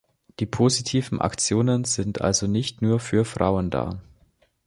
Die 0.39 0.47
positiven 0.47 1.21
Aktionen 1.21 1.83
sind 1.83 2.21
also 2.21 2.47
nicht 2.47 2.81
nur 2.81 2.99
für 2.99 3.23
Frauen 3.23 3.69
da. 3.69 4.01